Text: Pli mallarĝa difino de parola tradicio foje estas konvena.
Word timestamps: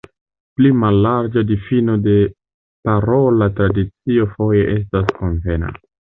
Pli 0.59 0.69
mallarĝa 0.83 1.43
difino 1.51 1.97
de 2.07 2.15
parola 2.89 3.49
tradicio 3.61 4.27
foje 4.35 4.67
estas 4.79 5.15
konvena. 5.21 5.73